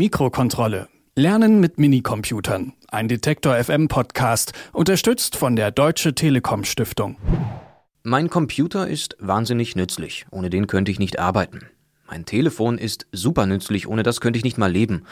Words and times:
Mikrokontrolle. 0.00 0.88
Lernen 1.14 1.60
mit 1.60 1.78
Minicomputern. 1.78 2.72
Ein 2.88 3.06
Detektor 3.06 3.62
FM 3.62 3.88
Podcast, 3.88 4.54
unterstützt 4.72 5.36
von 5.36 5.56
der 5.56 5.72
Deutsche 5.72 6.14
Telekom 6.14 6.64
Stiftung. 6.64 7.18
Mein 8.02 8.30
Computer 8.30 8.88
ist 8.88 9.18
wahnsinnig 9.20 9.76
nützlich. 9.76 10.24
Ohne 10.30 10.48
den 10.48 10.68
könnte 10.68 10.90
ich 10.90 10.98
nicht 10.98 11.18
arbeiten. 11.18 11.68
Mein 12.08 12.24
Telefon 12.24 12.78
ist 12.78 13.08
super 13.12 13.44
nützlich, 13.44 13.88
ohne 13.88 14.02
das 14.02 14.22
könnte 14.22 14.38
ich 14.38 14.42
nicht 14.42 14.56
mal 14.56 14.72
leben. 14.72 15.04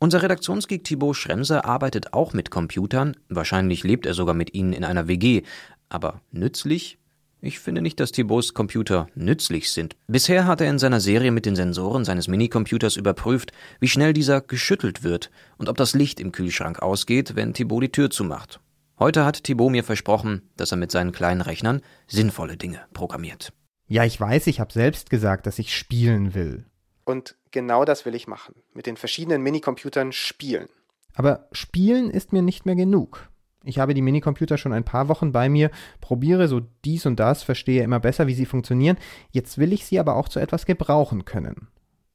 Unser 0.00 0.24
Redaktionsgeek 0.24 0.82
Thibaut 0.82 1.14
Schremser 1.14 1.64
arbeitet 1.64 2.12
auch 2.12 2.32
mit 2.32 2.50
Computern. 2.50 3.14
Wahrscheinlich 3.28 3.84
lebt 3.84 4.06
er 4.06 4.14
sogar 4.14 4.34
mit 4.34 4.54
ihnen 4.54 4.72
in 4.72 4.82
einer 4.82 5.06
WG. 5.06 5.42
Aber 5.88 6.20
nützlich 6.32 6.98
ich 7.42 7.58
finde 7.58 7.82
nicht, 7.82 7.98
dass 7.98 8.12
Thibauts 8.12 8.54
Computer 8.54 9.08
nützlich 9.16 9.72
sind. 9.72 9.96
Bisher 10.06 10.46
hat 10.46 10.60
er 10.60 10.70
in 10.70 10.78
seiner 10.78 11.00
Serie 11.00 11.32
mit 11.32 11.44
den 11.44 11.56
Sensoren 11.56 12.04
seines 12.04 12.28
Minicomputers 12.28 12.96
überprüft, 12.96 13.50
wie 13.80 13.88
schnell 13.88 14.12
dieser 14.12 14.40
geschüttelt 14.40 15.02
wird 15.02 15.30
und 15.58 15.68
ob 15.68 15.76
das 15.76 15.94
Licht 15.94 16.20
im 16.20 16.30
Kühlschrank 16.30 16.80
ausgeht, 16.80 17.34
wenn 17.34 17.52
Thibaut 17.52 17.82
die 17.82 17.90
Tür 17.90 18.10
zumacht. 18.10 18.60
Heute 18.96 19.24
hat 19.24 19.42
Thibaut 19.42 19.72
mir 19.72 19.82
versprochen, 19.82 20.42
dass 20.56 20.70
er 20.70 20.76
mit 20.76 20.92
seinen 20.92 21.10
kleinen 21.10 21.40
Rechnern 21.40 21.82
sinnvolle 22.06 22.56
Dinge 22.56 22.80
programmiert. 22.92 23.52
Ja, 23.88 24.04
ich 24.04 24.20
weiß, 24.20 24.46
ich 24.46 24.60
habe 24.60 24.72
selbst 24.72 25.10
gesagt, 25.10 25.46
dass 25.46 25.58
ich 25.58 25.76
spielen 25.76 26.34
will. 26.34 26.64
Und 27.04 27.36
genau 27.50 27.84
das 27.84 28.06
will 28.06 28.14
ich 28.14 28.28
machen. 28.28 28.54
Mit 28.72 28.86
den 28.86 28.96
verschiedenen 28.96 29.42
Minicomputern 29.42 30.12
spielen. 30.12 30.68
Aber 31.14 31.48
spielen 31.50 32.08
ist 32.08 32.32
mir 32.32 32.42
nicht 32.42 32.66
mehr 32.66 32.76
genug. 32.76 33.31
Ich 33.64 33.78
habe 33.78 33.94
die 33.94 34.02
Minicomputer 34.02 34.58
schon 34.58 34.72
ein 34.72 34.84
paar 34.84 35.08
Wochen 35.08 35.30
bei 35.30 35.48
mir, 35.48 35.70
probiere 36.00 36.48
so 36.48 36.60
dies 36.84 37.06
und 37.06 37.20
das, 37.20 37.42
verstehe 37.42 37.84
immer 37.84 38.00
besser, 38.00 38.26
wie 38.26 38.34
sie 38.34 38.46
funktionieren. 38.46 38.96
Jetzt 39.30 39.58
will 39.58 39.72
ich 39.72 39.86
sie 39.86 40.00
aber 40.00 40.16
auch 40.16 40.28
zu 40.28 40.40
etwas 40.40 40.66
gebrauchen 40.66 41.24
können. 41.24 41.68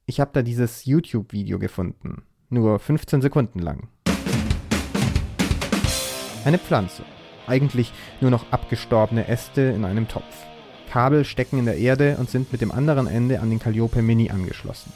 Ich 0.04 0.20
habe 0.20 0.30
da 0.34 0.42
dieses 0.42 0.84
YouTube-Video 0.84 1.58
gefunden. 1.58 2.22
Nur 2.50 2.78
15 2.78 3.22
Sekunden 3.22 3.60
lang. 3.60 3.88
Eine 6.44 6.58
Pflanze. 6.58 7.02
Eigentlich 7.46 7.92
nur 8.20 8.30
noch 8.30 8.52
abgestorbene 8.52 9.28
Äste 9.28 9.62
in 9.62 9.84
einem 9.84 10.06
Topf. 10.08 10.46
Kabel 10.90 11.24
stecken 11.24 11.58
in 11.58 11.66
der 11.66 11.76
Erde 11.76 12.16
und 12.18 12.30
sind 12.30 12.52
mit 12.52 12.60
dem 12.60 12.72
anderen 12.72 13.06
Ende 13.06 13.40
an 13.40 13.50
den 13.50 13.58
Calliope 13.58 14.02
Mini 14.02 14.30
angeschlossen. 14.30 14.92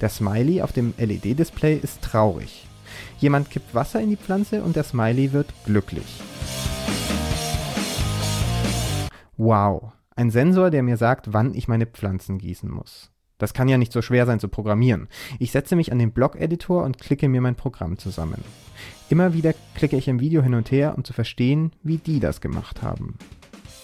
Der 0.00 0.08
Smiley 0.08 0.62
auf 0.62 0.72
dem 0.72 0.92
LED-Display 0.98 1.76
ist 1.76 2.02
traurig. 2.02 2.66
Jemand 3.18 3.50
kippt 3.50 3.74
Wasser 3.74 4.00
in 4.00 4.10
die 4.10 4.16
Pflanze 4.16 4.62
und 4.62 4.76
der 4.76 4.84
Smiley 4.84 5.32
wird 5.32 5.52
glücklich. 5.64 6.20
Wow, 9.36 9.92
ein 10.16 10.30
Sensor, 10.30 10.70
der 10.70 10.82
mir 10.82 10.96
sagt, 10.96 11.32
wann 11.32 11.54
ich 11.54 11.68
meine 11.68 11.86
Pflanzen 11.86 12.38
gießen 12.38 12.70
muss. 12.70 13.10
Das 13.38 13.52
kann 13.52 13.68
ja 13.68 13.78
nicht 13.78 13.92
so 13.92 14.00
schwer 14.00 14.26
sein 14.26 14.38
zu 14.38 14.48
programmieren. 14.48 15.08
Ich 15.38 15.50
setze 15.50 15.74
mich 15.74 15.90
an 15.90 15.98
den 15.98 16.12
Blog-Editor 16.12 16.84
und 16.84 17.00
klicke 17.00 17.28
mir 17.28 17.40
mein 17.40 17.56
Programm 17.56 17.98
zusammen. 17.98 18.42
Immer 19.08 19.34
wieder 19.34 19.54
klicke 19.74 19.96
ich 19.96 20.08
im 20.08 20.20
Video 20.20 20.42
hin 20.42 20.54
und 20.54 20.70
her, 20.70 20.94
um 20.96 21.04
zu 21.04 21.12
verstehen, 21.12 21.72
wie 21.82 21.98
die 21.98 22.20
das 22.20 22.40
gemacht 22.40 22.82
haben. 22.82 23.18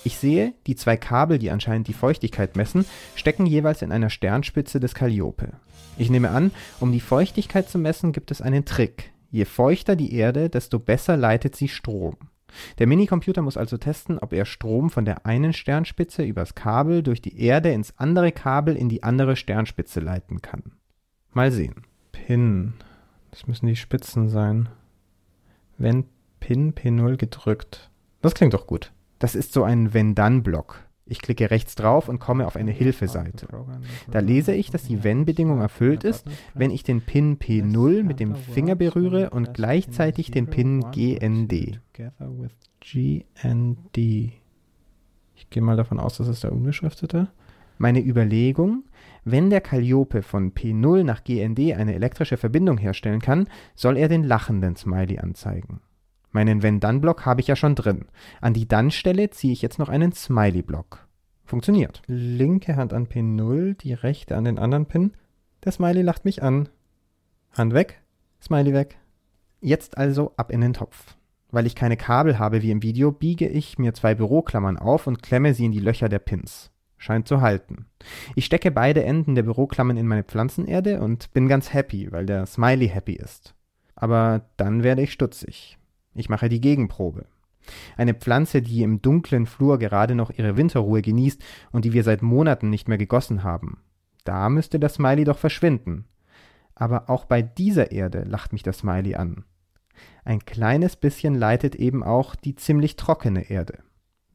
Ich 0.03 0.17
sehe, 0.17 0.55
die 0.67 0.77
zwei 0.77 0.97
Kabel, 0.97 1.39
die 1.39 1.51
anscheinend 1.51 1.89
die 1.89 1.93
Feuchtigkeit 1.93 2.57
messen, 2.57 2.87
stecken 3.15 3.45
jeweils 3.45 3.83
in 3.83 3.93
einer 3.93 4.09
Sternspitze 4.09 4.81
des 4.81 4.95
Calliope. 4.95 5.53
Ich 6.01 6.09
nehme 6.09 6.31
an, 6.31 6.51
um 6.81 6.93
die 6.93 7.01
Feuchtigkeit 7.01 7.69
zu 7.69 7.79
messen, 7.79 8.13
gibt 8.13 8.31
es 8.31 8.41
einen 8.41 8.65
Trick. 8.65 9.13
Je 9.31 9.45
feuchter 9.45 9.97
die 9.97 10.15
Erde, 10.15 10.49
desto 10.49 10.79
besser 10.79 11.19
leitet 11.19 11.55
sie 11.55 11.69
Strom. 11.69 12.17
Der 12.79 12.87
Minicomputer 12.87 13.43
muss 13.43 13.59
also 13.59 13.77
testen, 13.77 14.19
ob 14.19 14.33
er 14.33 14.47
Strom 14.47 14.89
von 14.89 15.05
der 15.05 15.27
einen 15.27 15.53
Sternspitze 15.53 16.25
übers 16.25 16.55
Kabel 16.55 17.03
durch 17.03 17.21
die 17.21 17.39
Erde 17.39 17.71
ins 17.71 17.99
andere 17.99 18.33
Kabel 18.33 18.77
in 18.77 18.89
die 18.89 19.03
andere 19.03 19.37
Sternspitze 19.37 20.01
leiten 20.01 20.41
kann. 20.41 20.73
Mal 21.33 21.53
sehen. 21.53 21.85
Pin. 22.13 22.73
Das 23.31 23.47
müssen 23.47 23.67
die 23.67 23.77
Spitzen 23.77 24.31
sein. 24.31 24.71
Wenn 25.77 26.07
Pin 26.41 26.73
P0 26.75 27.19
gedrückt. 27.19 27.91
Das 28.23 28.35
klingt 28.35 28.55
doch 28.55 28.67
gut. 28.67 28.91
Das 29.19 29.35
ist 29.35 29.53
so 29.53 29.65
ein 29.65 29.93
Wenn-Dann-Block. 29.93 30.83
Ich 31.11 31.21
klicke 31.21 31.51
rechts 31.51 31.75
drauf 31.75 32.09
und 32.09 32.21
komme 32.21 32.47
auf 32.47 32.55
eine 32.55 32.71
Hilfeseite. 32.71 33.49
Da 34.13 34.21
lese 34.21 34.55
ich, 34.55 34.71
dass 34.71 34.85
die 34.85 35.03
Wenn-Bedingung 35.03 35.61
erfüllt 35.61 36.05
ist, 36.05 36.25
wenn 36.55 36.71
ich 36.71 36.85
den 36.85 37.01
Pin 37.01 37.37
P0 37.37 38.05
mit 38.05 38.21
dem 38.21 38.37
Finger 38.37 38.77
berühre 38.77 39.31
und 39.31 39.53
gleichzeitig 39.53 40.31
den 40.31 40.47
Pin 40.47 40.85
GND. 40.93 41.81
GND. 42.81 43.99
Ich 45.35 45.51
gehe 45.51 45.63
mal 45.63 45.77
davon 45.77 45.99
aus, 45.99 46.19
dass 46.19 46.29
es 46.29 46.41
der 46.41 46.53
unbeschriftete. 46.53 47.29
Meine 47.77 48.01
Überlegung, 48.01 48.85
wenn 49.25 49.51
der 49.51 49.63
Calliope 49.63 50.23
von 50.23 50.53
P0 50.53 51.03
nach 51.03 51.25
GND 51.25 51.75
eine 51.75 51.95
elektrische 51.95 52.37
Verbindung 52.37 52.79
herstellen 52.79 53.21
kann, 53.21 53.49
soll 53.75 53.97
er 53.97 54.09
den 54.09 54.23
lachenden 54.23 54.77
Smiley 54.77 55.19
anzeigen. 55.19 55.81
Meinen 56.33 56.63
Wenn-Dann-Block 56.63 57.27
habe 57.27 57.41
ich 57.41 57.49
ja 57.49 57.57
schon 57.57 57.75
drin. 57.75 58.07
An 58.41 58.55
die 58.55 58.69
Dann-Stelle 58.69 59.31
ziehe 59.31 59.53
ich 59.53 59.63
jetzt 59.63 59.79
noch 59.79 59.89
einen 59.89 60.13
Smiley-Block. 60.13 61.07
Funktioniert. 61.45 62.03
Linke 62.07 62.77
Hand 62.77 62.93
an 62.93 63.09
Pin 63.09 63.35
0, 63.35 63.75
die 63.75 63.93
rechte 63.93 64.37
an 64.37 64.45
den 64.45 64.59
anderen 64.59 64.87
Pin. 64.87 65.15
Der 65.65 65.73
Smiley 65.73 66.03
lacht 66.03 66.25
mich 66.25 66.43
an. 66.43 66.69
Hand 67.53 67.75
weg, 67.75 68.01
Smiley 68.41 68.73
weg. 68.73 68.99
Jetzt 69.61 69.99
also 69.99 70.33
ab 70.37 70.53
in 70.53 70.61
den 70.61 70.73
Topf. 70.73 71.17
Weil 71.51 71.67
ich 71.67 71.75
keine 71.75 71.97
Kabel 71.97 72.39
habe 72.39 72.63
wie 72.63 72.71
im 72.71 72.83
Video, 72.83 73.11
biege 73.11 73.49
ich 73.49 73.79
mir 73.79 73.93
zwei 73.93 74.15
Büroklammern 74.15 74.79
auf 74.79 75.09
und 75.09 75.23
klemme 75.23 75.53
sie 75.53 75.65
in 75.65 75.73
die 75.73 75.81
Löcher 75.81 76.09
der 76.09 76.21
Pins. 76.21 76.71
Scheint 76.97 77.27
zu 77.27 77.41
halten. 77.41 77.87
Ich 78.37 78.45
stecke 78.45 78.71
beide 78.71 79.03
Enden 79.03 79.35
der 79.35 79.43
Büroklammern 79.43 79.97
in 79.97 80.07
meine 80.07 80.23
Pflanzenerde 80.23 81.01
und 81.01 81.33
bin 81.33 81.49
ganz 81.49 81.73
happy, 81.73 82.13
weil 82.13 82.27
der 82.27 82.47
Smiley 82.47 82.89
happy 82.89 83.15
ist. 83.15 83.55
Aber 83.97 84.43
dann 84.57 84.83
werde 84.83 85.03
ich 85.03 85.13
stutzig. 85.13 85.80
Ich 86.21 86.29
mache 86.29 86.51
die 86.51 86.61
Gegenprobe. 86.61 87.25
Eine 87.97 88.13
Pflanze, 88.13 88.61
die 88.61 88.83
im 88.83 89.01
dunklen 89.01 89.47
Flur 89.47 89.79
gerade 89.79 90.15
noch 90.15 90.31
ihre 90.31 90.59
Winterruhe 90.59 91.01
genießt 91.01 91.43
und 91.73 91.87
die 91.87 91.95
wir 91.95 92.05
seit 92.05 92.21
Monaten 92.21 92.69
nicht 92.69 92.89
mehr 92.89 92.99
gegossen 92.99 93.43
haben. 93.43 93.79
Da 94.25 94.51
müsste 94.51 94.79
das 94.79 94.95
Smiley 94.95 95.25
doch 95.25 95.39
verschwinden. 95.39 96.05
Aber 96.75 97.09
auch 97.09 97.25
bei 97.25 97.41
dieser 97.41 97.91
Erde 97.91 98.25
lacht 98.25 98.53
mich 98.53 98.63
das 98.63 98.79
Smiley 98.81 99.15
an. 99.15 99.45
Ein 100.23 100.45
kleines 100.45 100.95
bisschen 100.95 101.35
leitet 101.35 101.75
eben 101.75 102.03
auch 102.03 102.35
die 102.35 102.55
ziemlich 102.55 102.97
trockene 102.97 103.49
Erde. 103.49 103.79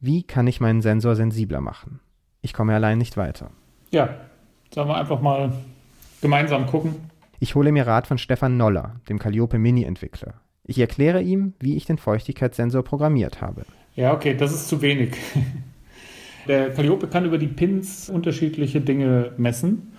Wie 0.00 0.24
kann 0.24 0.48
ich 0.48 0.60
meinen 0.60 0.82
Sensor 0.82 1.14
sensibler 1.14 1.60
machen? 1.60 2.00
Ich 2.42 2.52
komme 2.52 2.74
allein 2.74 2.98
nicht 2.98 3.16
weiter. 3.16 3.52
Ja, 3.92 4.08
sollen 4.74 4.88
wir 4.88 4.96
einfach 4.96 5.20
mal 5.20 5.52
gemeinsam 6.20 6.66
gucken. 6.66 6.96
Ich 7.38 7.54
hole 7.54 7.70
mir 7.70 7.86
Rat 7.86 8.08
von 8.08 8.18
Stefan 8.18 8.56
Noller, 8.56 8.96
dem 9.08 9.20
Calliope 9.20 9.58
Mini-Entwickler. 9.58 10.40
Ich 10.66 10.78
erkläre 10.78 11.22
ihm, 11.22 11.54
wie 11.60 11.76
ich 11.76 11.86
den 11.86 11.98
Feuchtigkeitssensor 11.98 12.82
programmiert 12.82 13.40
habe. 13.40 13.62
Ja, 13.94 14.12
okay, 14.12 14.34
das 14.34 14.52
ist 14.52 14.68
zu 14.68 14.82
wenig. 14.82 15.16
Der 16.48 16.70
Calliope 16.70 17.08
kann 17.08 17.24
über 17.24 17.38
die 17.38 17.46
Pins 17.46 18.08
unterschiedliche 18.08 18.80
Dinge 18.80 19.32
messen. 19.36 19.92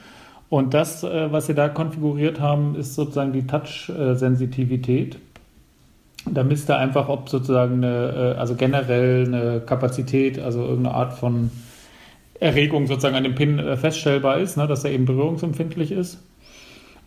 Und 0.49 0.73
das, 0.73 1.03
äh, 1.03 1.31
was 1.31 1.47
Sie 1.47 1.53
da 1.53 1.67
konfiguriert 1.67 2.39
haben, 2.39 2.75
ist 2.75 2.95
sozusagen 2.95 3.33
die 3.33 3.45
Touch-Sensitivität. 3.45 5.17
Da 6.25 6.43
misst 6.43 6.69
er 6.69 6.77
einfach, 6.77 7.09
ob 7.09 7.29
sozusagen 7.29 7.83
eine, 7.83 8.35
äh, 8.35 8.39
also 8.39 8.55
generell 8.55 9.25
eine 9.25 9.61
Kapazität, 9.61 10.39
also 10.39 10.61
irgendeine 10.61 10.95
Art 10.95 11.13
von 11.13 11.51
Erregung 12.39 12.87
sozusagen 12.87 13.15
an 13.15 13.23
dem 13.23 13.35
Pin 13.35 13.59
äh, 13.59 13.75
feststellbar 13.75 14.37
ist, 14.37 14.57
ne, 14.57 14.67
dass 14.67 14.83
er 14.83 14.91
eben 14.91 15.05
berührungsempfindlich 15.05 15.91
ist. 15.91 16.23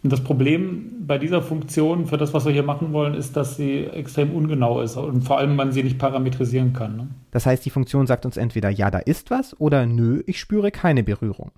Und 0.03 0.12
das 0.12 0.25
Problem 0.25 1.05
bei 1.06 1.19
dieser 1.19 1.43
Funktion 1.43 2.06
für 2.06 2.16
das, 2.16 2.33
was 2.33 2.47
wir 2.47 2.53
hier 2.53 2.62
machen 2.62 2.93
wollen, 2.93 3.15
ist, 3.15 3.37
dass 3.37 3.56
sie 3.56 3.84
extrem 3.84 4.33
ungenau 4.33 4.81
ist 4.81 4.97
und 4.97 5.22
vor 5.22 5.38
allem 5.38 5.56
man 5.56 5.72
sie 5.72 5.83
nicht 5.83 5.99
parametrisieren 5.99 6.72
kann. 6.72 6.97
Ne? 6.97 7.09
Das 7.31 7.47
heißt, 7.47 7.65
die 7.65 7.71
Funktion 7.71 8.06
sagt 8.06 8.25
uns 8.25 8.37
entweder 8.37 8.71
ja, 8.71 8.91
da 8.91 8.99
ist 8.99 9.31
was 9.31 9.59
oder 9.60 9.87
nö, 9.87 10.22
ich 10.27 10.41
spüre 10.41 10.71
keine 10.71 11.03
Berührung. 11.03 11.53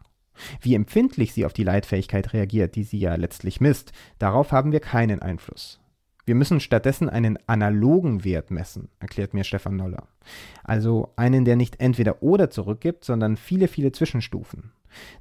Wie 0.60 0.75
empfindlich 0.75 1.34
sie 1.34 1.44
auf 1.44 1.52
die 1.52 1.64
Leitfähigkeit 1.64 2.32
reagiert, 2.32 2.75
die 2.75 2.82
sie 2.82 2.98
ja 2.98 3.14
letztlich 3.14 3.60
misst, 3.60 3.92
darauf 4.19 4.50
haben 4.50 4.72
wir 4.72 4.81
keinen 4.81 5.20
Einfluss. 5.20 5.78
Wir 6.25 6.34
müssen 6.37 6.61
stattdessen 6.61 7.08
einen 7.08 7.38
analogen 7.46 8.25
Wert 8.25 8.50
messen, 8.50 8.88
erklärt 9.00 9.34
mir 9.34 9.44
Stefan 9.44 9.76
Noller. 9.76 10.06
Also 10.62 11.12
einen, 11.16 11.44
der 11.44 11.56
nicht 11.56 11.81
entweder 11.81 12.22
oder 12.22 12.49
zurückgibt, 12.49 13.05
sondern 13.05 13.37
viele, 13.37 13.66
viele 13.66 13.90
Zwischenstufen. 13.90 14.72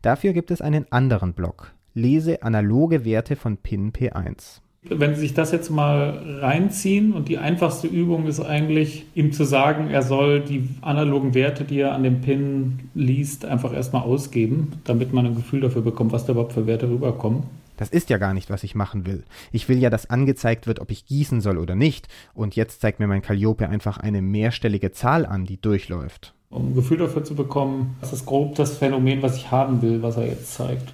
Dafür 0.01 0.34
gibt 0.34 0.51
es 0.51 0.62
einen 0.62 0.92
anderen 0.92 1.34
Block, 1.34 1.74
lese 1.94 2.44
analoge 2.44 3.06
Werte 3.06 3.36
von 3.36 3.58
PIN 3.58 3.92
P1. 3.92 4.62
Wenn 4.84 5.14
Sie 5.14 5.22
sich 5.22 5.36
das 5.36 5.52
jetzt 5.52 5.70
mal 5.70 6.40
reinziehen 6.40 7.14
und 7.14 7.30
die 7.30 7.38
einfachste 7.38 7.86
Übung 7.86 8.26
ist 8.26 8.40
eigentlich, 8.40 9.06
ihm 9.14 9.32
zu 9.32 9.44
sagen, 9.44 9.92
er 9.92 10.02
soll 10.02 10.42
die 10.42 10.70
analogen 10.82 11.36
Werte, 11.36 11.66
die 11.66 11.80
er 11.80 11.94
an 11.94 12.02
dem 12.02 12.22
Pin 12.22 12.80
liest, 12.96 13.46
einfach 13.46 13.74
erstmal 13.74 14.02
ausgeben, 14.02 14.72
damit 14.84 15.14
man 15.14 15.28
ein 15.28 15.36
Gefühl 15.36 15.62
dafür 15.62 15.84
bekommt, 15.84 16.14
was 16.14 16.26
da 16.26 16.32
überhaupt 16.32 16.54
für 16.54 16.66
Werte 16.66 16.90
rüberkommen. 16.90 17.44
Das 17.78 17.90
ist 17.90 18.10
ja 18.10 18.18
gar 18.18 18.34
nicht, 18.34 18.50
was 18.50 18.64
ich 18.64 18.74
machen 18.74 19.06
will. 19.06 19.24
Ich 19.52 19.70
will 19.70 19.78
ja, 19.78 19.92
dass 19.92 20.10
angezeigt 20.10 20.66
wird, 20.66 20.80
ob 20.80 20.90
ich 20.90 21.06
gießen 21.06 21.42
soll 21.42 21.60
oder 21.60 21.76
nicht. 21.76 22.08
Und 22.34 22.56
jetzt 22.56 22.82
zeigt 22.82 23.00
mir 23.00 23.08
mein 23.08 23.22
Calliope 23.22 23.70
einfach 23.70 23.98
eine 23.98 24.22
mehrstellige 24.24 24.92
Zahl 24.92 25.28
an, 25.28 25.46
die 25.46 25.62
durchläuft. 25.62 26.34
Um 26.50 26.70
ein 26.70 26.76
Gefühl 26.76 26.98
dafür 26.98 27.24
zu 27.24 27.36
bekommen, 27.36 27.96
das 28.02 28.14
ist 28.14 28.26
grob 28.26 28.56
das 28.56 28.78
Phänomen, 28.78 29.22
was 29.22 29.38
ich 29.38 29.52
haben 29.52 29.82
will, 29.82 30.02
was 30.02 30.18
er 30.18 30.26
jetzt 30.26 30.54
zeigt. 30.54 30.94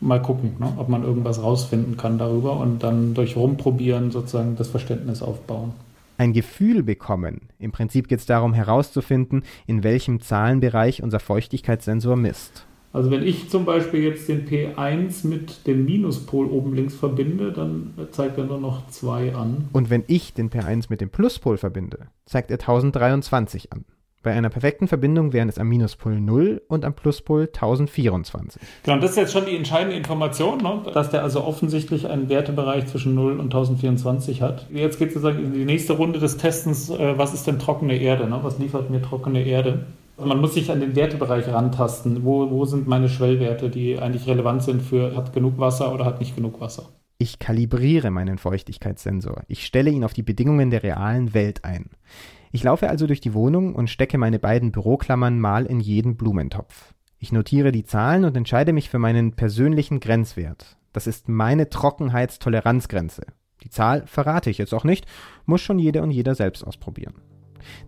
Mal 0.00 0.20
gucken, 0.20 0.56
ne, 0.58 0.72
ob 0.76 0.88
man 0.88 1.04
irgendwas 1.04 1.42
rausfinden 1.42 1.96
kann 1.96 2.18
darüber 2.18 2.58
und 2.58 2.82
dann 2.82 3.14
durch 3.14 3.36
Rumprobieren 3.36 4.10
sozusagen 4.10 4.56
das 4.56 4.68
Verständnis 4.68 5.22
aufbauen. 5.22 5.72
Ein 6.18 6.32
Gefühl 6.32 6.82
bekommen. 6.82 7.48
Im 7.58 7.72
Prinzip 7.72 8.08
geht 8.08 8.18
es 8.18 8.26
darum 8.26 8.52
herauszufinden, 8.52 9.42
in 9.66 9.82
welchem 9.82 10.20
Zahlenbereich 10.20 11.02
unser 11.02 11.18
Feuchtigkeitssensor 11.18 12.16
misst. 12.16 12.66
Also 12.92 13.10
wenn 13.10 13.22
ich 13.22 13.48
zum 13.48 13.64
Beispiel 13.64 14.02
jetzt 14.02 14.28
den 14.28 14.46
P1 14.48 15.26
mit 15.26 15.66
dem 15.66 15.84
Minuspol 15.84 16.46
oben 16.46 16.74
links 16.74 16.94
verbinde, 16.94 17.52
dann 17.52 17.94
zeigt 18.10 18.36
er 18.36 18.44
nur 18.44 18.58
noch 18.58 18.88
2 18.88 19.34
an. 19.34 19.68
Und 19.72 19.90
wenn 19.90 20.02
ich 20.08 20.34
den 20.34 20.50
P1 20.50 20.86
mit 20.88 21.00
dem 21.00 21.08
Pluspol 21.08 21.56
verbinde, 21.56 22.08
zeigt 22.26 22.50
er 22.50 22.58
1023 22.58 23.72
an. 23.72 23.84
Bei 24.22 24.32
einer 24.32 24.50
perfekten 24.50 24.86
Verbindung 24.86 25.32
wären 25.32 25.48
es 25.48 25.58
am 25.58 25.68
Minuspol 25.68 26.20
0 26.20 26.60
und 26.68 26.84
am 26.84 26.92
Pluspol 26.92 27.46
1024. 27.46 28.60
Genau, 28.82 29.00
das 29.00 29.12
ist 29.12 29.16
jetzt 29.16 29.32
schon 29.32 29.46
die 29.46 29.56
entscheidende 29.56 29.96
Information, 29.96 30.58
ne? 30.58 30.82
dass 30.92 31.08
der 31.08 31.22
also 31.22 31.42
offensichtlich 31.42 32.06
einen 32.06 32.28
Wertebereich 32.28 32.86
zwischen 32.86 33.14
0 33.14 33.40
und 33.40 33.46
1024 33.46 34.42
hat. 34.42 34.66
Jetzt 34.70 34.98
geht 34.98 35.08
es 35.08 35.14
sozusagen 35.14 35.42
in 35.42 35.54
die 35.54 35.64
nächste 35.64 35.94
Runde 35.94 36.18
des 36.18 36.36
Testens, 36.36 36.90
äh, 36.90 37.16
was 37.16 37.32
ist 37.32 37.46
denn 37.46 37.58
trockene 37.58 37.96
Erde? 37.96 38.28
Ne? 38.28 38.40
Was 38.42 38.58
liefert 38.58 38.90
mir 38.90 39.00
trockene 39.00 39.42
Erde? 39.42 39.86
Man 40.22 40.38
muss 40.38 40.52
sich 40.52 40.70
an 40.70 40.80
den 40.80 40.94
Wertebereich 40.94 41.48
rantasten. 41.48 42.22
Wo, 42.22 42.50
wo 42.50 42.66
sind 42.66 42.86
meine 42.86 43.08
Schwellwerte, 43.08 43.70
die 43.70 43.98
eigentlich 43.98 44.26
relevant 44.26 44.62
sind 44.62 44.82
für 44.82 45.16
hat 45.16 45.32
genug 45.32 45.58
Wasser 45.58 45.94
oder 45.94 46.04
hat 46.04 46.20
nicht 46.20 46.36
genug 46.36 46.60
Wasser? 46.60 46.90
Ich 47.16 47.38
kalibriere 47.38 48.10
meinen 48.10 48.36
Feuchtigkeitssensor. 48.36 49.44
Ich 49.48 49.64
stelle 49.64 49.90
ihn 49.90 50.04
auf 50.04 50.12
die 50.12 50.22
Bedingungen 50.22 50.70
der 50.70 50.82
realen 50.82 51.32
Welt 51.32 51.64
ein. 51.64 51.90
Ich 52.52 52.64
laufe 52.64 52.90
also 52.90 53.06
durch 53.06 53.20
die 53.20 53.34
Wohnung 53.34 53.74
und 53.74 53.90
stecke 53.90 54.18
meine 54.18 54.38
beiden 54.38 54.72
Büroklammern 54.72 55.38
mal 55.38 55.66
in 55.66 55.80
jeden 55.80 56.16
Blumentopf. 56.16 56.94
Ich 57.18 57.32
notiere 57.32 57.70
die 57.70 57.84
Zahlen 57.84 58.24
und 58.24 58.36
entscheide 58.36 58.72
mich 58.72 58.90
für 58.90 58.98
meinen 58.98 59.32
persönlichen 59.32 60.00
Grenzwert. 60.00 60.78
Das 60.92 61.06
ist 61.06 61.28
meine 61.28 61.68
Trockenheitstoleranzgrenze. 61.68 63.26
Die 63.62 63.70
Zahl 63.70 64.06
verrate 64.06 64.50
ich 64.50 64.58
jetzt 64.58 64.74
auch 64.74 64.84
nicht, 64.84 65.06
muss 65.44 65.60
schon 65.60 65.78
jeder 65.78 66.02
und 66.02 66.10
jeder 66.10 66.34
selbst 66.34 66.66
ausprobieren. 66.66 67.14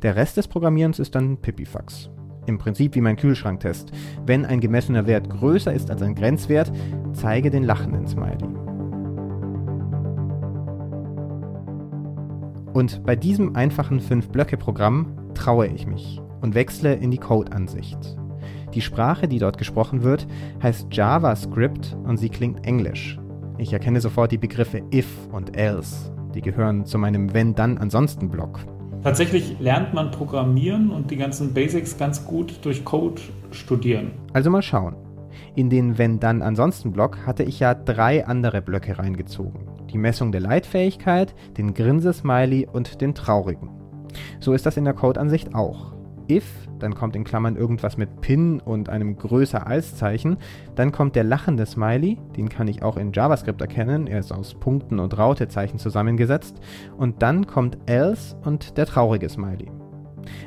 Der 0.03 0.17
Rest 0.17 0.37
des 0.37 0.49
Programmierens 0.49 0.99
ist 0.99 1.15
dann 1.15 1.38
Pipifax. 1.38 2.11
Im 2.47 2.58
Prinzip 2.58 2.94
wie 2.94 3.00
mein 3.00 3.17
Kühlschranktest. 3.17 3.91
Wenn 4.26 4.44
ein 4.44 4.61
gemessener 4.61 5.06
Wert 5.06 5.31
größer 5.31 5.73
ist 5.73 5.91
als 5.91 6.03
ein 6.03 6.15
Grenzwert, 6.15 6.70
zeige 7.12 7.50
den 7.50 7.65
lachenden 7.65 8.06
Smiley. 8.06 8.62
Und 12.73 13.05
bei 13.05 13.17
diesem 13.17 13.55
einfachen 13.55 14.01
5-Blöcke-Programm 14.01 15.35
traue 15.35 15.67
ich 15.67 15.87
mich 15.87 16.21
und 16.41 16.55
wechsle 16.55 16.95
in 16.95 17.11
die 17.11 17.19
Code-Ansicht. 17.19 17.99
Die 18.75 18.81
Sprache, 18.81 19.29
die 19.29 19.39
dort 19.39 19.59
gesprochen 19.59 20.03
wird, 20.03 20.27
heißt 20.63 20.89
JavaScript 20.91 21.97
und 22.05 22.17
sie 22.17 22.31
klingt 22.31 22.67
englisch. 22.67 23.19
Ich 23.59 23.73
erkenne 23.73 24.01
sofort 24.01 24.33
die 24.33 24.39
Begriffe 24.39 24.83
if 24.93 25.07
und 25.31 25.57
else. 25.57 26.11
Die 26.35 26.41
gehören 26.41 26.87
zu 26.87 26.97
meinem 26.97 27.35
wenn-dann-ansonsten-Block. 27.35 28.61
Tatsächlich 29.03 29.59
lernt 29.61 29.93
man 29.93 30.11
Programmieren 30.11 30.91
und 30.91 31.11
die 31.11 31.17
ganzen 31.17 31.53
Basics 31.53 31.99
ganz 31.99 32.25
gut 32.25 32.65
durch 32.65 32.85
Code 32.85 33.21
studieren. 33.51 34.13
Also 34.33 34.49
mal 34.49 34.63
schauen. 34.63 34.97
In 35.55 35.70
den 35.70 35.99
Wenn-Dann-Ansonsten-Block 35.99 37.26
hatte 37.26 37.43
ich 37.43 37.61
ja 37.61 37.75
drei 37.75 38.26
andere 38.26 38.62
Blöcke 38.62 38.99
reingezogen 38.99 39.73
die 39.93 39.99
Messung 39.99 40.32
der 40.32 40.40
Leitfähigkeit, 40.40 41.34
den 41.56 41.75
Grinsesmiley 41.75 42.67
und 42.73 43.00
den 43.00 43.14
traurigen. 43.14 43.70
So 44.40 44.52
ist 44.52 44.67
das 44.67 44.76
in 44.76 44.84
der 44.84 44.94
Codeansicht 44.94 45.55
auch. 45.55 45.93
If, 46.31 46.44
dann 46.79 46.94
kommt 46.94 47.17
in 47.17 47.25
Klammern 47.25 47.56
irgendwas 47.56 47.96
mit 47.96 48.20
Pin 48.20 48.61
und 48.61 48.88
einem 48.88 49.17
größer 49.17 49.67
als 49.67 49.96
Zeichen, 49.96 50.38
dann 50.76 50.93
kommt 50.93 51.17
der 51.17 51.25
lachende 51.25 51.67
Smiley, 51.67 52.19
den 52.37 52.49
kann 52.49 52.69
ich 52.69 52.82
auch 52.82 52.96
in 52.96 53.12
JavaScript 53.12 53.61
erkennen, 53.61 54.06
er 54.06 54.20
ist 54.20 54.32
aus 54.32 54.55
Punkten 54.55 54.99
und 54.99 55.19
Rautezeichen 55.19 55.79
zusammengesetzt, 55.79 56.61
und 56.96 57.23
dann 57.23 57.46
kommt 57.46 57.76
else 57.87 58.37
und 58.44 58.79
der 58.79 58.87
traurige 58.87 59.29
Smiley. 59.29 59.81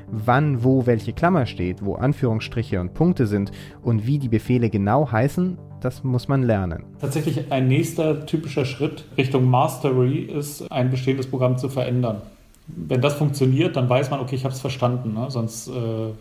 Wann, 0.08 0.64
wo 0.64 0.86
welche 0.86 1.14
Klammer 1.14 1.46
steht, 1.46 1.84
wo 1.84 1.96
Anführungsstriche 1.96 2.80
und 2.80 2.94
Punkte 2.94 3.28
sind 3.28 3.52
und 3.82 4.06
wie 4.06 4.20
die 4.20 4.30
Befehle 4.30 4.70
genau 4.70 5.12
heißen, 5.12 5.58
das 5.82 6.04
muss 6.04 6.28
man 6.28 6.44
lernen. 6.44 6.84
Tatsächlich 7.00 7.52
ein 7.52 7.68
nächster 7.68 8.26
typischer 8.26 8.66
Schritt 8.66 9.06
Richtung 9.18 9.50
Mastery 9.50 10.20
ist, 10.20 10.72
ein 10.72 10.90
bestehendes 10.90 11.28
Programm 11.28 11.58
zu 11.58 11.70
verändern. 11.70 12.22
Wenn 12.68 13.02
das 13.02 13.14
funktioniert, 13.14 13.76
dann 13.76 13.88
weiß 13.88 14.10
man, 14.10 14.20
okay, 14.20 14.36
ich 14.36 14.44
habe 14.44 14.54
es 14.54 14.62
verstanden, 14.62 15.14
ne? 15.14 15.26
sonst 15.30 15.68
äh, 15.68 16.12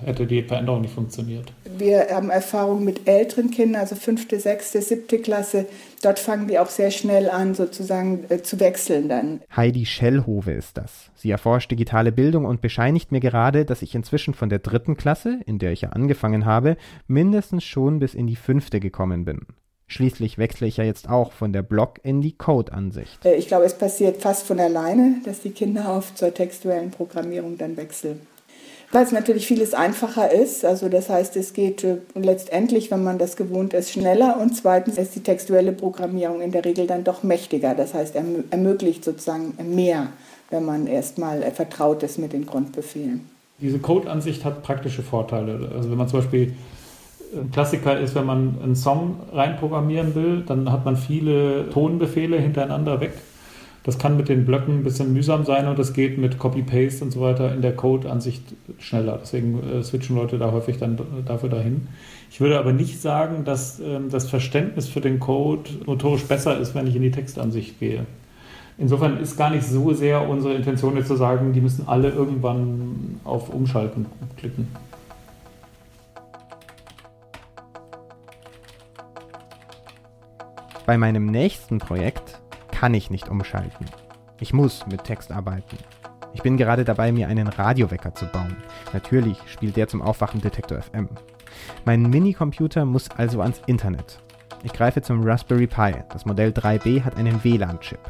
hätte 0.00 0.26
die 0.26 0.42
Veränderung 0.42 0.82
nicht 0.82 0.94
funktioniert. 0.94 1.52
Wir 1.76 2.08
haben 2.10 2.30
Erfahrung 2.30 2.84
mit 2.84 3.08
älteren 3.08 3.50
Kindern, 3.50 3.82
also 3.82 3.94
fünfte, 3.94 4.38
sechste, 4.40 4.82
siebte 4.82 5.18
Klasse. 5.18 5.66
Dort 6.02 6.18
fangen 6.18 6.48
die 6.48 6.58
auch 6.58 6.68
sehr 6.68 6.90
schnell 6.90 7.30
an, 7.30 7.54
sozusagen 7.54 8.24
äh, 8.28 8.42
zu 8.42 8.60
wechseln 8.60 9.08
dann. 9.08 9.40
Heidi 9.54 9.86
Schellhove 9.86 10.52
ist 10.52 10.76
das. 10.76 11.10
Sie 11.14 11.30
erforscht 11.30 11.70
digitale 11.70 12.12
Bildung 12.12 12.44
und 12.44 12.60
bescheinigt 12.60 13.12
mir 13.12 13.20
gerade, 13.20 13.64
dass 13.64 13.82
ich 13.82 13.94
inzwischen 13.94 14.34
von 14.34 14.48
der 14.48 14.58
dritten 14.58 14.96
Klasse, 14.96 15.40
in 15.46 15.58
der 15.58 15.72
ich 15.72 15.82
ja 15.82 15.90
angefangen 15.90 16.44
habe, 16.44 16.76
mindestens 17.06 17.64
schon 17.64 17.98
bis 17.98 18.14
in 18.14 18.26
die 18.26 18.36
fünfte 18.36 18.80
gekommen 18.80 19.24
bin. 19.24 19.46
Schließlich 19.86 20.38
wechsle 20.38 20.66
ich 20.66 20.78
ja 20.78 20.84
jetzt 20.84 21.10
auch 21.10 21.32
von 21.32 21.52
der 21.52 21.62
Block 21.62 22.00
in 22.02 22.22
die 22.22 22.32
Code-Ansicht. 22.32 23.24
Äh, 23.24 23.36
ich 23.36 23.48
glaube, 23.48 23.64
es 23.64 23.74
passiert 23.74 24.20
fast 24.20 24.46
von 24.46 24.58
alleine, 24.58 25.20
dass 25.24 25.40
die 25.40 25.50
Kinder 25.50 25.90
auf 25.90 26.14
zur 26.14 26.32
textuellen 26.32 26.90
Programmierung 26.90 27.58
dann 27.58 27.76
wechseln 27.76 28.20
weil 28.92 29.04
es 29.04 29.12
natürlich 29.12 29.46
vieles 29.46 29.74
einfacher 29.74 30.30
ist. 30.30 30.64
Also 30.64 30.88
das 30.88 31.08
heißt, 31.08 31.36
es 31.36 31.52
geht 31.52 31.84
äh, 31.84 31.96
letztendlich, 32.14 32.90
wenn 32.90 33.02
man 33.02 33.18
das 33.18 33.36
gewohnt 33.36 33.74
ist, 33.74 33.90
schneller 33.90 34.38
und 34.40 34.56
zweitens 34.56 34.98
ist 34.98 35.14
die 35.14 35.22
textuelle 35.22 35.72
Programmierung 35.72 36.40
in 36.40 36.52
der 36.52 36.64
Regel 36.64 36.86
dann 36.86 37.04
doch 37.04 37.22
mächtiger. 37.22 37.74
Das 37.74 37.94
heißt, 37.94 38.16
erm 38.16 38.44
ermöglicht 38.50 39.04
sozusagen 39.04 39.54
mehr, 39.74 40.08
wenn 40.50 40.64
man 40.64 40.86
erstmal 40.86 41.42
äh, 41.42 41.50
vertraut 41.50 42.02
ist 42.02 42.18
mit 42.18 42.32
den 42.32 42.46
Grundbefehlen. 42.46 43.28
Diese 43.60 43.78
Code-Ansicht 43.78 44.44
hat 44.44 44.62
praktische 44.62 45.02
Vorteile. 45.02 45.70
Also 45.74 45.90
wenn 45.90 45.98
man 45.98 46.08
zum 46.08 46.20
Beispiel 46.20 46.54
ein 47.34 47.50
Klassiker 47.50 47.98
ist, 47.98 48.14
wenn 48.14 48.26
man 48.26 48.58
einen 48.62 48.76
Song 48.76 49.16
reinprogrammieren 49.32 50.14
will, 50.14 50.42
dann 50.46 50.70
hat 50.70 50.84
man 50.84 50.96
viele 50.96 51.70
Tonbefehle 51.70 52.38
hintereinander 52.38 53.00
weg 53.00 53.12
das 53.84 53.98
kann 53.98 54.16
mit 54.16 54.30
den 54.30 54.46
Blöcken 54.46 54.78
ein 54.78 54.82
bisschen 54.82 55.12
mühsam 55.12 55.44
sein 55.44 55.68
und 55.68 55.78
das 55.78 55.92
geht 55.92 56.16
mit 56.16 56.38
Copy-Paste 56.38 57.04
und 57.04 57.10
so 57.10 57.20
weiter 57.20 57.54
in 57.54 57.60
der 57.60 57.76
Code-Ansicht 57.76 58.42
schneller. 58.78 59.18
Deswegen 59.20 59.62
äh, 59.62 59.82
switchen 59.82 60.16
Leute 60.16 60.38
da 60.38 60.52
häufig 60.52 60.78
dann 60.78 60.98
dafür 61.26 61.50
dahin. 61.50 61.88
Ich 62.30 62.40
würde 62.40 62.58
aber 62.58 62.72
nicht 62.72 63.02
sagen, 63.02 63.44
dass 63.44 63.80
ähm, 63.80 64.08
das 64.10 64.28
Verständnis 64.28 64.88
für 64.88 65.02
den 65.02 65.20
Code 65.20 65.68
notorisch 65.86 66.24
besser 66.24 66.58
ist, 66.58 66.74
wenn 66.74 66.86
ich 66.86 66.96
in 66.96 67.02
die 67.02 67.10
Textansicht 67.10 67.78
gehe. 67.78 68.06
Insofern 68.78 69.18
ist 69.18 69.36
gar 69.36 69.50
nicht 69.50 69.64
so 69.64 69.92
sehr 69.92 70.26
unsere 70.28 70.54
Intention 70.54 70.96
jetzt 70.96 71.08
zu 71.08 71.16
sagen, 71.16 71.52
die 71.52 71.60
müssen 71.60 71.86
alle 71.86 72.08
irgendwann 72.08 73.20
auf 73.22 73.50
Umschalten 73.50 74.06
klicken. 74.38 74.66
Bei 80.86 80.96
meinem 80.96 81.26
nächsten 81.26 81.78
Projekt 81.78 82.40
kann 82.84 82.92
ich 82.92 83.08
nicht 83.08 83.30
umschalten. 83.30 83.86
Ich 84.40 84.52
muss 84.52 84.86
mit 84.86 85.04
Text 85.04 85.32
arbeiten. 85.32 85.78
Ich 86.34 86.42
bin 86.42 86.58
gerade 86.58 86.84
dabei, 86.84 87.12
mir 87.12 87.28
einen 87.28 87.48
Radiowecker 87.48 88.14
zu 88.14 88.26
bauen. 88.26 88.58
Natürlich 88.92 89.38
spielt 89.46 89.78
der 89.78 89.88
zum 89.88 90.02
Aufwachen 90.02 90.42
Detektor 90.42 90.82
FM. 90.82 91.08
Mein 91.86 92.02
Minicomputer 92.02 92.84
muss 92.84 93.08
also 93.08 93.40
ans 93.40 93.62
Internet. 93.64 94.18
Ich 94.64 94.74
greife 94.74 95.00
zum 95.00 95.24
Raspberry 95.24 95.66
Pi. 95.66 95.94
Das 96.10 96.26
Modell 96.26 96.50
3B 96.50 97.02
hat 97.02 97.16
einen 97.16 97.42
WLAN-Chip. 97.42 98.00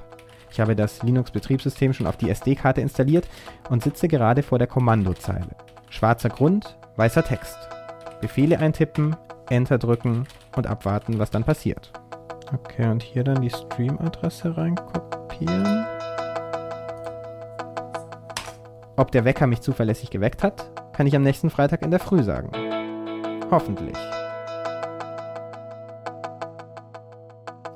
Ich 0.50 0.59
habe 0.59 0.75
das 0.75 1.04
Linux-Betriebssystem 1.04 1.93
schon 1.93 2.09
auf 2.09 2.16
die 2.16 2.31
SD-Karte 2.31 2.81
installiert 2.81 3.28
und 3.71 3.81
sitze 3.81 4.09
gerade 4.09 4.43
vor 4.43 4.59
der 4.59 4.66
Kommandozeile. 4.66 5.54
Schwarzer 5.88 6.31
Grund, 6.31 6.76
weißer 6.97 7.23
Text. 7.23 7.57
Befehle 8.21 8.59
eintippen, 8.59 9.14
Enter 9.50 9.78
drücken 9.78 10.26
und 10.57 10.66
abwarten, 10.66 11.21
was 11.21 11.31
dann 11.31 11.45
passiert. 11.45 11.93
Okay, 12.53 12.87
und 12.87 13.03
hier 13.03 13.25
dann 13.25 13.41
die 13.41 13.51
Stream-Adresse 13.51 14.57
reinkopieren. 14.57 15.87
Ob 18.97 19.11
der 19.11 19.25
Wecker 19.25 19.47
mich 19.47 19.61
zuverlässig 19.61 20.11
geweckt 20.11 20.43
hat, 20.43 20.71
kann 20.93 21.07
ich 21.07 21.17
am 21.17 21.23
nächsten 21.23 21.51
Freitag 21.51 21.83
in 21.83 21.91
der 21.91 22.01
Früh 22.01 22.23
sagen. 22.23 22.51
Hoffentlich. 23.51 23.97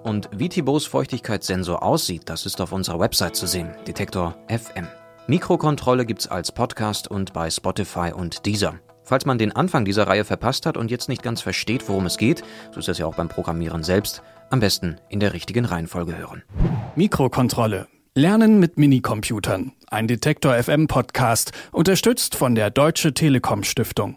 Und 0.05 0.31
wie 0.33 0.49
Thibauts 0.49 0.87
Feuchtigkeitssensor 0.87 1.83
aussieht, 1.83 2.31
das 2.31 2.47
ist 2.47 2.61
auf 2.61 2.73
unserer 2.73 3.01
Website 3.01 3.37
zu 3.37 3.47
sehen, 3.47 3.75
Detektor 3.87 4.35
FM. 4.49 4.87
Mikrokontrolle 5.27 6.07
gibt's 6.07 6.29
als 6.29 6.53
Podcast 6.53 7.09
und 7.09 7.35
bei 7.35 7.51
Spotify 7.51 8.13
und 8.15 8.47
Deezer. 8.47 8.77
Falls 9.03 9.27
man 9.27 9.39
den 9.39 9.55
Anfang 9.55 9.85
dieser 9.85 10.07
Reihe 10.07 10.25
verpasst 10.25 10.67
hat 10.67 10.77
und 10.77 10.91
jetzt 10.91 11.09
nicht 11.09 11.23
ganz 11.23 11.43
versteht, 11.43 11.89
worum 11.89 12.07
es 12.07 12.17
geht, 12.17 12.43
so 12.73 12.79
ist 12.81 12.89
das 12.89 12.99
ja 12.99 13.07
auch 13.07 13.17
beim 13.17 13.29
Programmieren 13.29 13.83
selbst, 13.83 14.23
am 14.51 14.61
besten 14.61 14.97
in 15.09 15.21
der 15.21 15.33
richtigen 15.33 15.65
Reihenfolge 15.65 16.17
hören. 16.17 16.43
Mikrokontrolle. 16.97 17.87
Lernen 18.15 18.59
mit 18.59 18.79
Minicomputern. 18.79 19.73
Ein 19.89 20.09
Detektor 20.09 20.61
FM 20.61 20.89
Podcast, 20.89 21.53
unterstützt 21.71 22.35
von 22.35 22.55
der 22.55 22.71
Deutsche 22.71 23.15
Telekom 23.15 23.63
Stiftung. 23.63 24.17